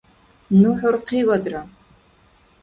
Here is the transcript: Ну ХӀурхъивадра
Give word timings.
Ну 0.59 0.69
ХӀурхъивадра 0.79 1.61